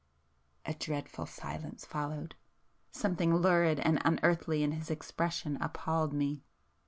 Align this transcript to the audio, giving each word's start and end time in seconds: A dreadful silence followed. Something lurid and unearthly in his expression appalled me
A 0.65 0.73
dreadful 0.73 1.27
silence 1.27 1.85
followed. 1.85 2.33
Something 2.91 3.35
lurid 3.35 3.79
and 3.79 4.01
unearthly 4.03 4.63
in 4.63 4.71
his 4.71 4.89
expression 4.89 5.57
appalled 5.61 6.11
me 6.11 6.41